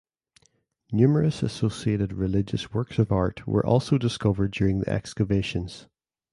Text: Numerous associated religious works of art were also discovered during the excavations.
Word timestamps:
Numerous 0.91 1.43
associated 1.43 2.11
religious 2.13 2.73
works 2.73 2.97
of 2.97 3.11
art 3.11 3.45
were 3.45 3.63
also 3.63 3.99
discovered 3.99 4.49
during 4.49 4.79
the 4.79 4.89
excavations. 4.89 5.85